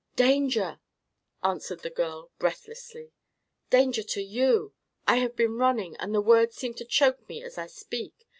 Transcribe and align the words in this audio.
"Danger!" 0.15 0.79
answered 1.43 1.81
the 1.81 1.91
girl, 1.91 2.31
breathlessly. 2.39 3.11
"Danger 3.69 4.01
to 4.01 4.23
you! 4.23 4.73
I 5.05 5.17
have 5.17 5.35
been 5.35 5.57
running, 5.59 5.95
and 5.97 6.11
the 6.15 6.21
words 6.21 6.55
seem 6.55 6.73
to 6.73 6.85
choke 6.85 7.29
me 7.29 7.43
as 7.43 7.55
I 7.59 7.67
speak. 7.67 8.25